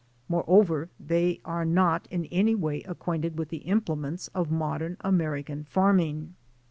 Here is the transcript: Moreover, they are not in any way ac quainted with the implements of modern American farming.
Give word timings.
Moreover, 0.27 0.89
they 0.99 1.41
are 1.45 1.63
not 1.63 2.07
in 2.09 2.25
any 2.31 2.55
way 2.55 2.77
ac 2.79 2.95
quainted 2.95 3.37
with 3.37 3.49
the 3.49 3.57
implements 3.69 4.29
of 4.29 4.49
modern 4.49 4.97
American 5.03 5.63
farming. 5.65 6.33